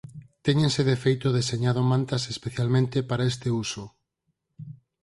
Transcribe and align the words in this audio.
Téñense 0.45 0.81
de 0.89 0.95
feito 1.03 1.27
deseñado 1.39 1.81
mantas 1.91 2.23
especialmente 2.33 2.97
para 3.09 3.27
este 3.31 3.47
uso. 3.63 3.83